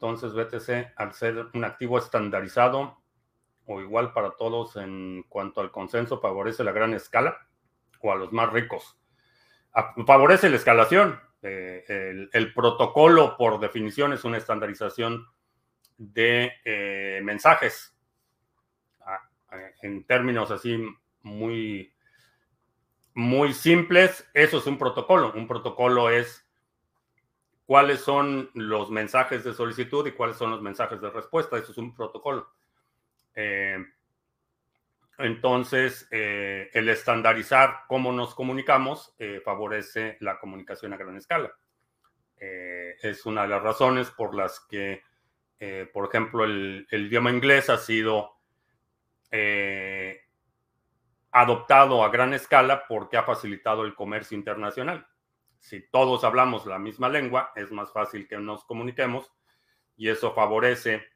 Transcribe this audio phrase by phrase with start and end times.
[0.00, 3.02] Entonces BTC, al ser un activo estandarizado
[3.66, 7.48] o igual para todos en cuanto al consenso, favorece la gran escala
[8.00, 8.96] o a los más ricos.
[10.06, 11.20] Favorece la escalación.
[11.42, 15.26] Eh, el, protocolo, por definición, es una estandarización
[15.96, 17.92] de eh, mensajes.
[19.00, 20.78] Ah, eh, en términos así
[21.22, 21.92] muy,
[23.14, 25.32] muy simples, eso es un protocolo.
[25.32, 26.47] Un protocolo es
[27.68, 31.58] cuáles son los mensajes de solicitud y cuáles son los mensajes de respuesta.
[31.58, 32.48] Eso es un protocolo.
[33.34, 33.76] Eh,
[35.18, 41.52] entonces, eh, el estandarizar cómo nos comunicamos eh, favorece la comunicación a gran escala.
[42.38, 45.02] es una de las razones por las que,
[45.92, 48.38] por ejemplo, el, idioma inglés ha sido
[51.32, 55.06] adoptado a gran escala porque ha facilitado el comercio internacional
[55.58, 59.32] si todos hablamos la misma lengua, es más fácil que nos comuniquemos
[59.96, 61.06] y eso favorece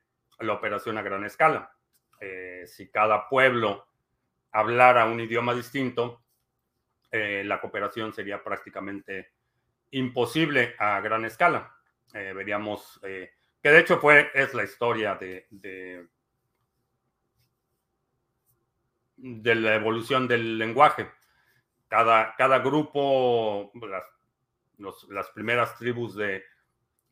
[0.40, 1.72] la operación a gran escala.
[2.20, 3.86] Eh, si cada pueblo
[4.50, 6.22] hablara un idioma distinto,
[7.10, 9.32] eh, la cooperación sería prácticamente
[9.90, 11.74] imposible a gran escala.
[12.14, 15.46] Eh, veríamos que de hecho fue, es la historia de,
[19.16, 21.08] de, la evolución del lenguaje.
[21.86, 24.04] Cada, cada grupo, las
[25.08, 26.44] las primeras tribus de,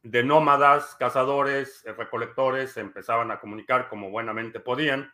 [0.02, 5.12] nómadas, cazadores, eh, recolectores, empezaban a comunicar como buenamente podían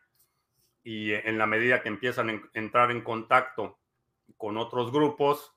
[0.83, 3.79] y eh, en la medida que empiezan a entrar en contacto
[4.37, 5.53] con otros grupos,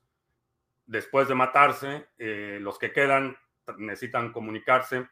[0.86, 3.36] después de matarse, eh, los que quedan
[3.78, 5.08] necesitan comunicarse.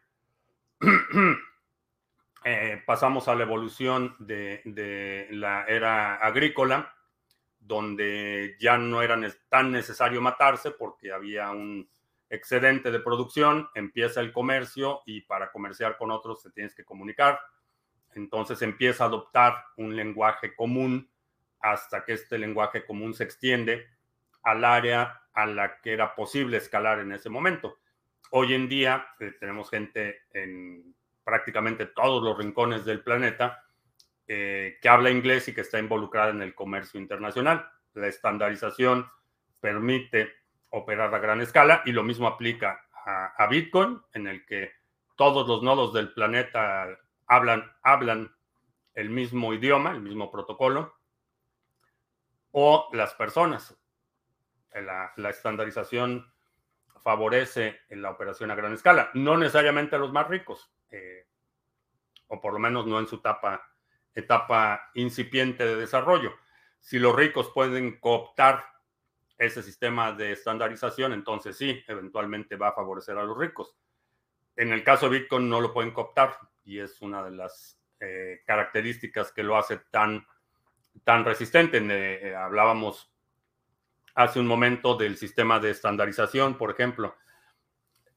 [2.86, 6.97] pasamos a la evolución de, la era agrícola,
[7.68, 11.88] donde ya no era tan necesario matarse porque había un
[12.30, 17.38] excedente de producción, empieza el comercio y para comerciar con otros te tienes que comunicar.
[18.14, 21.10] Entonces empieza a adoptar un lenguaje común
[21.60, 23.86] hasta que este lenguaje común se extiende
[24.42, 27.78] al área a la que era posible escalar en ese momento.
[28.30, 33.62] Hoy en día eh, tenemos gente en prácticamente todos los rincones del planeta
[34.30, 37.66] eh, que habla inglés y que está involucrada en el comercio internacional.
[37.94, 39.10] La estandarización
[39.58, 40.30] permite
[40.68, 44.70] operar a gran escala y lo mismo aplica a, Bitcoin, en el que
[45.16, 46.88] todos los nodos del planeta
[47.26, 48.36] hablan,
[48.92, 50.94] el mismo idioma, el mismo protocolo,
[52.50, 53.80] o las personas.
[54.74, 56.30] La, estandarización
[57.02, 61.26] favorece la operación a gran escala, no necesariamente a los más ricos, eh,
[62.26, 63.66] o por lo menos no en su etapa
[64.14, 66.34] etapa incipiente de desarrollo.
[66.80, 68.64] Si los ricos pueden cooptar
[69.36, 73.76] ese sistema de estandarización, entonces sí, eventualmente va a favorecer a los ricos.
[74.56, 78.42] En el caso de Bitcoin no lo pueden cooptar y es una de las eh,
[78.44, 80.26] características que lo hace tan,
[81.04, 81.78] tan resistente.
[81.80, 83.12] Eh, hablábamos
[84.14, 87.16] hace un momento del sistema de estandarización, por ejemplo.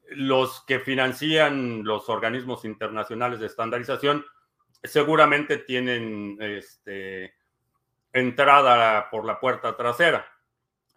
[0.10, 4.26] Los que financian los organismos internacionales de estandarización
[4.84, 7.34] seguramente tienen este,
[8.14, 10.26] entrada por la puerta trasera.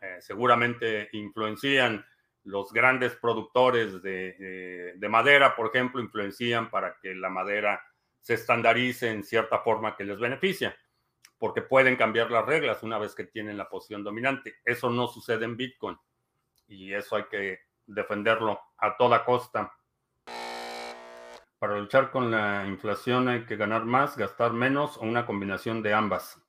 [0.01, 2.05] Eh, seguramente influencian
[2.45, 7.83] los grandes productores de, madera, por ejemplo, influencian para que la madera
[8.21, 10.77] se estandarice en cierta forma que les beneficia,
[11.39, 14.57] porque pueden cambiar las reglas una vez que tienen la posición dominante.
[14.65, 15.97] Eso no sucede en Bitcoin
[16.69, 19.73] y eso hay que defenderlo a toda costa.
[21.59, 25.95] Para luchar con la inflación hay que ganar más, gastar menos o una combinación de
[25.95, 26.41] ambas.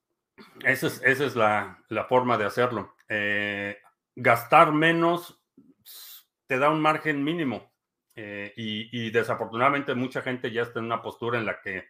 [0.63, 2.95] Esa es, la, forma de hacerlo.
[3.07, 3.77] Eh,
[4.15, 5.41] gastar menos
[6.47, 7.73] te da un margen mínimo
[8.15, 11.87] eh, y, desafortunadamente mucha gente ya está en una postura en la que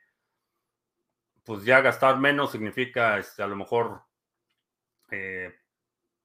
[1.44, 4.02] pues ya gastar menos significa este, a lo mejor
[5.12, 5.54] eh,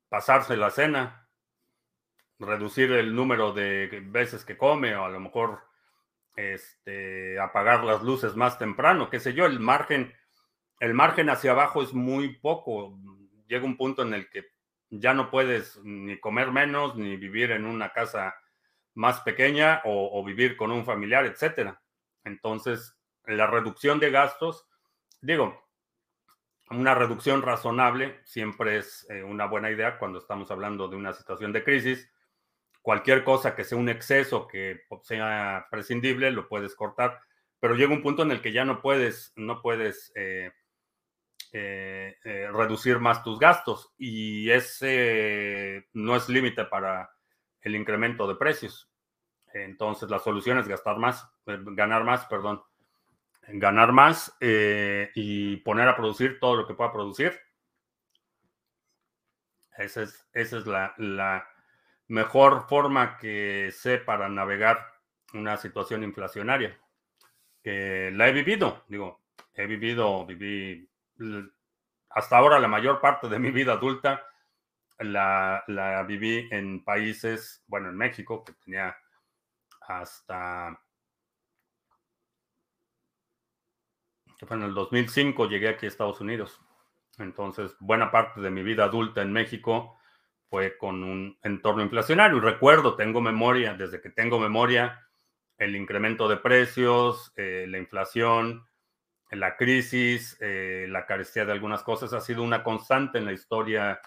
[0.08, 1.28] pasarse la cena,
[2.38, 5.69] reducir el número de veces que come o a lo mejor
[6.40, 10.14] este, apagar las luces más temprano, qué sé yo, el margen,
[10.80, 12.98] el margen hacia abajo es muy poco.
[13.46, 14.46] Llega un punto en el que
[14.90, 18.34] ya no puedes ni comer menos, ni vivir en una casa
[18.94, 21.80] más pequeña o, vivir con un familiar, etcétera.
[22.24, 24.66] Entonces, la reducción de gastos,
[25.20, 25.68] digo,
[26.70, 31.52] una reducción razonable siempre es eh, una buena idea cuando estamos hablando de una situación
[31.52, 32.10] de crisis
[32.90, 37.20] cualquier cosa que sea un exceso, que sea prescindible, lo puedes cortar,
[37.60, 40.50] pero llega un punto en el que ya no puedes, no puedes eh,
[41.52, 47.12] eh, eh, reducir más tus gastos y ese no es límite para
[47.60, 48.90] el incremento de precios.
[49.54, 52.60] Entonces la solución es gastar más, ganar más, perdón,
[53.46, 57.38] ganar más y poner a producir todo lo que pueda producir.
[59.78, 61.46] Esa es, esa es la, la
[62.10, 64.84] mejor forma que sé para navegar
[65.32, 66.76] una situación inflacionaria.
[67.62, 69.22] Que la he vivido, digo,
[69.54, 70.88] he vivido, viví
[72.08, 74.26] hasta ahora la mayor parte de mi vida adulta
[74.98, 78.96] la, la viví en países, bueno, en México, que tenía
[79.82, 80.80] hasta
[84.36, 86.60] que fue en el 2005 llegué aquí a Estados Unidos.
[87.18, 89.99] Entonces, buena parte de mi vida adulta en México
[90.50, 92.38] fue con un entorno inflacionario.
[92.38, 95.06] Y recuerdo, tengo memoria, desde que tengo memoria,
[95.56, 98.66] el incremento de precios, eh, la inflación,
[99.30, 104.00] la crisis, eh, la carestía de algunas cosas ha sido una constante en la historia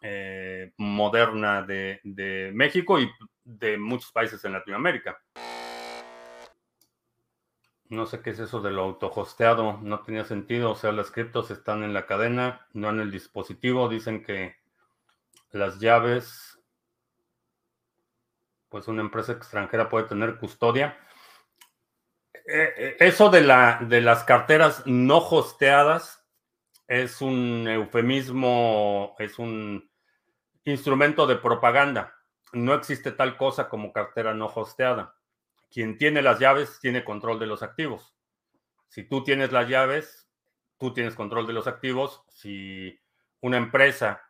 [0.00, 3.10] eh, moderna de, de, México y
[3.44, 5.20] de muchos países en Latinoamérica.
[7.88, 11.50] No sé qué es eso de lo autohosteado, no tenía sentido, o sea, las criptos
[11.50, 14.56] están en la cadena, no en el dispositivo, dicen que
[15.50, 16.58] las llaves,
[18.68, 20.98] pues una empresa extranjera puede tener custodia.
[22.34, 26.24] Eh, eh, eso de, la, de las carteras no hosteadas
[26.86, 29.90] es un eufemismo, es un
[30.64, 32.14] instrumento de propaganda.
[32.52, 35.16] No existe tal cosa como cartera no hosteada.
[35.70, 38.14] Quien tiene las llaves tiene control de los activos.
[38.88, 40.28] Si tú tienes las llaves,
[40.78, 42.22] tú tienes control de los activos.
[42.28, 42.98] Si
[43.40, 44.22] una empresa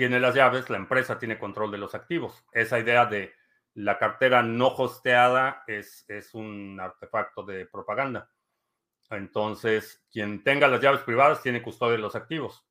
[0.00, 2.42] tiene las llaves, la empresa tiene control de los activos.
[2.52, 3.34] Esa idea de
[3.74, 8.30] la cartera no hosteada es, es un artefacto de propaganda.
[9.10, 12.66] Entonces, quien tenga las llaves privadas tiene custodia de los activos.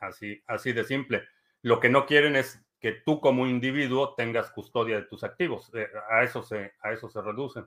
[0.00, 1.24] Así, así de simple.
[1.62, 5.72] Lo que no quieren es que tú como individuo tengas custodia de tus activos.
[5.74, 7.64] Eh, a, eso se, a eso se reduce.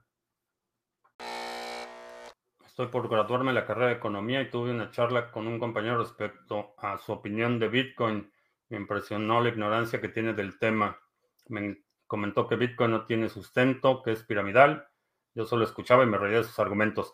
[2.65, 5.97] Estoy por graduarme en la carrera de economía y tuve una charla con un compañero
[5.97, 8.31] respecto a su opinión de Bitcoin.
[8.69, 10.99] Me impresionó la ignorancia que tiene del tema.
[11.47, 14.87] Me comentó que Bitcoin no tiene sustento, que es piramidal.
[15.35, 17.13] Yo solo escuchaba y me reía de sus argumentos.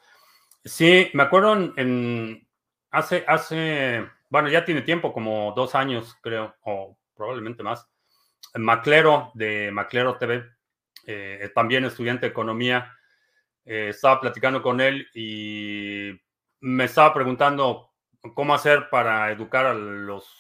[0.64, 2.48] Sí, me acuerdo en,
[2.92, 7.90] hace, hace, bueno, ya tiene tiempo, como dos años, creo, o probablemente más.
[8.56, 10.44] Maclero de Maclero TV,
[11.06, 12.94] eh, también estudiante de economía,
[13.66, 16.12] eh, estaba platicando con él y
[16.62, 17.94] me estaba preguntando
[18.34, 20.39] cómo hacer para educar a los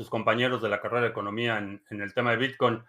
[0.00, 2.82] sus compañeros de la carrera de economía en, el tema de Bitcoin.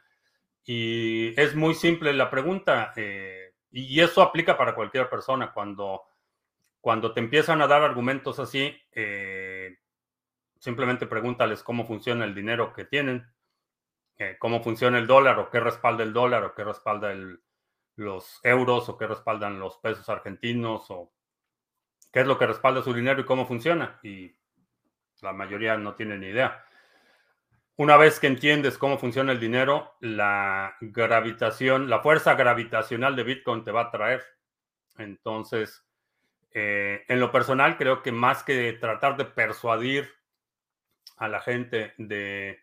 [0.63, 5.51] Y es muy simple la pregunta, eh, y eso aplica para cualquier persona.
[5.51, 6.03] Cuando,
[6.79, 9.77] cuando te empiezan a dar argumentos así, eh,
[10.57, 13.27] simplemente pregúntales cómo funciona el dinero que tienen,
[14.17, 17.13] eh, cómo funciona el dólar, o qué respalda el dólar, o qué respalda
[17.97, 21.11] los euros, o qué respaldan los pesos argentinos, o
[22.13, 23.99] qué es lo que respalda su dinero y cómo funciona.
[24.01, 24.33] Y
[25.21, 26.65] la mayoría no tienen ni idea.
[27.81, 33.63] Una vez que entiendes cómo funciona el dinero, la gravitación, la fuerza gravitacional de Bitcoin
[33.63, 34.23] te va a traer.
[34.99, 35.83] Entonces,
[36.53, 40.13] eh, en lo personal, creo que más que tratar de persuadir
[41.17, 42.59] a la gente de,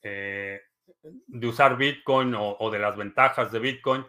[0.00, 0.60] eh,
[1.02, 4.06] de usar Bitcoin o, de las ventajas de Bitcoin,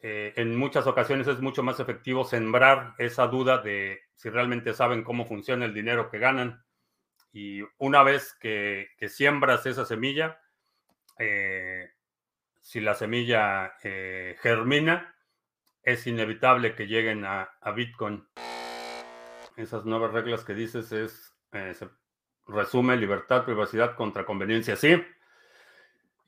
[0.00, 5.02] eh, en muchas ocasiones es mucho más efectivo sembrar esa duda de si realmente saben
[5.02, 6.62] cómo funciona el dinero que ganan
[7.32, 10.40] y una vez que, siembras esa semilla,
[11.18, 11.90] eh,
[12.60, 15.14] si la semilla eh, germina,
[15.82, 18.26] es inevitable que lleguen a, Bitcoin.
[19.56, 21.74] Esas nuevas reglas que dices es, eh,
[22.48, 24.76] resume libertad, privacidad contra conveniencia.
[24.76, 25.02] Sí,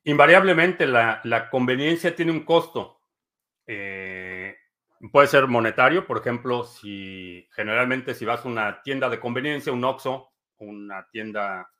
[0.04, 3.00] invariablemente la, la conveniencia tiene un costo.
[5.10, 9.84] puede ser monetario, por ejemplo, si generalmente si vas a una tienda de conveniencia, un
[9.84, 10.31] OXO,
[10.62, 11.70] una tienda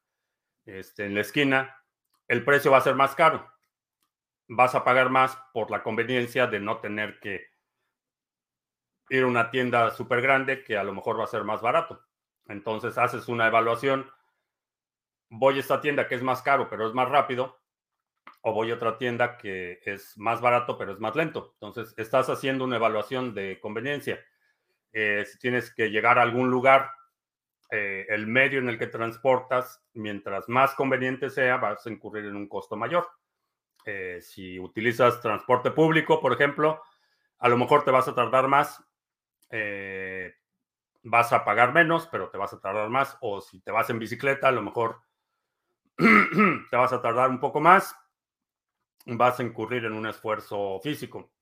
[0.65, 1.77] este, en la esquina,
[2.29, 3.51] el precio va a ser más caro.
[4.49, 7.47] Vas a pagar más por la conveniencia de no tener que
[9.09, 12.05] ir a una tienda súper grande que a lo mejor va a ser más barato.
[12.49, 14.11] Entonces haces una evaluación.
[15.29, 17.59] Voy a esta tienda que es más caro, pero es más rápido.
[18.43, 21.53] O voy a otra tienda que es más barato, pero es más lento.
[21.55, 24.21] Entonces estás haciendo una evaluación de conveniencia.
[24.93, 26.91] Eh, si tienes que llegar a algún lugar
[27.75, 32.37] eh, el medio en el que transportas, mientras más conveniente sea, vas a incurrir en
[32.37, 33.09] un costo mayor.
[33.87, 36.83] Eh, si utilizas transporte público, por ejemplo,
[37.39, 38.85] a lo mejor te vas a tardar más,
[39.49, 40.35] eh,
[41.03, 43.17] vas a pagar menos, pero te vas a tardar más.
[43.23, 45.01] O si te vas en bicicleta, a lo mejor
[45.97, 47.97] te vas a tardar un poco más,
[49.07, 51.33] vas a incurrir en un esfuerzo físico.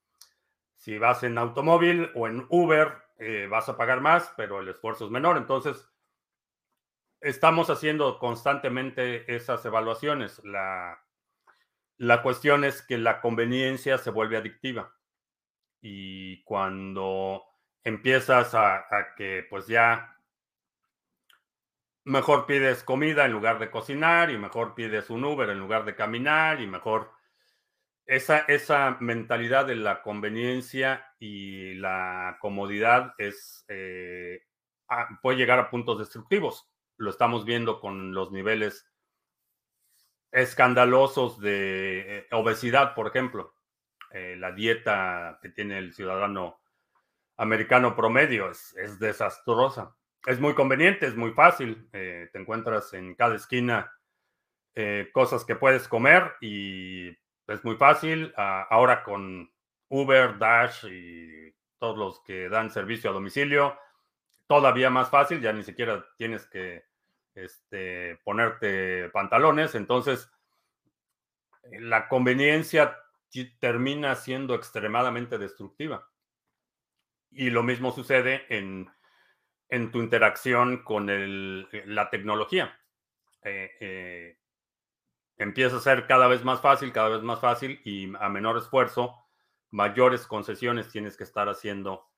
[0.76, 3.02] Si vas en automóvil o en Uber,
[3.50, 5.36] vas a pagar más, pero el esfuerzo es menor.
[5.36, 5.90] Entonces,
[7.20, 10.40] estamos haciendo constantemente esas evaluaciones.
[10.44, 11.02] La,
[11.98, 14.94] la cuestión es que la conveniencia se vuelve adictiva.
[15.82, 17.44] Y cuando
[17.84, 18.86] empiezas a,
[19.16, 20.16] que pues ya
[22.04, 25.94] mejor pides comida en lugar de cocinar y mejor pides un Uber en lugar de
[25.94, 27.12] caminar y mejor
[28.06, 34.42] esa, esa mentalidad de la conveniencia y la comodidad es eh,
[35.22, 36.68] puede llegar a puntos destructivos.
[37.00, 38.86] Lo estamos viendo con los niveles
[40.30, 43.54] escandalosos de eh, obesidad, por ejemplo.
[44.10, 46.60] Eh, la dieta que tiene el ciudadano
[47.38, 51.88] americano promedio es, es desastrosa es muy conveniente, es muy fácil.
[51.94, 53.90] Eh, te encuentras en cada esquina
[55.12, 57.08] cosas que puedes comer y
[57.46, 58.34] es muy fácil.
[58.36, 59.50] Ah, ahora con
[59.88, 63.78] Uber, Dash y todos los que dan servicio a domicilio,
[64.46, 66.89] todavía más fácil, ya ni siquiera tienes que
[67.34, 69.74] este, ponerte pantalones.
[69.74, 70.30] Entonces,
[71.70, 72.96] la conveniencia
[73.60, 76.10] termina siendo extremadamente destructiva.
[77.30, 78.90] Y lo mismo sucede en
[79.70, 82.78] en tu interacción con eh, la tecnología.
[83.42, 84.38] Eh, eh,
[85.38, 89.16] empieza a ser cada vez más fácil, cada vez más fácil y a menor esfuerzo,
[89.70, 92.09] mayores concesiones tienes que estar haciendo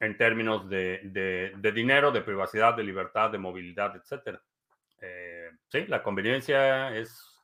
[0.00, 4.38] en términos de, dinero, de privacidad, de libertad, de movilidad, etc.
[5.68, 7.40] sí, la conveniencia es,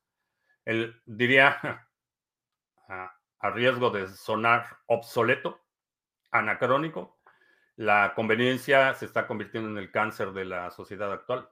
[0.64, 1.58] el, diría,
[2.88, 5.60] a riesgo de sonar obsoleto,
[6.30, 7.18] anacrónico,
[7.76, 11.48] la conveniencia se está convirtiendo en el cáncer de la sociedad actual.